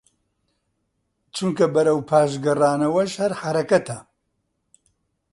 چونکە 1.35 1.65
بەرەو 1.73 1.99
پاش 2.09 2.31
گەڕانەوەش 2.45 3.11
هەر 3.21 3.31
حەرەکەتە 3.41 3.99